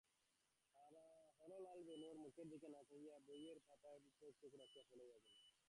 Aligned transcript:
হরলাল 1.39 1.79
বেণুর 1.87 2.15
মুখের 2.23 2.47
দিকে 2.51 2.67
না 2.73 2.81
চাহিয়া 2.89 3.15
বইয়ের 3.27 3.59
পাতার 3.67 3.99
উপর 4.09 4.29
চোখ 4.39 4.51
রাখিয়া 4.61 4.85
পড়াইয়া 4.89 5.15
গেল। 5.15 5.27